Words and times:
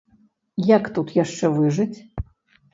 Як 0.77 0.89
тут 0.95 1.13
яшчэ 1.19 1.53
выжыць? 1.61 1.97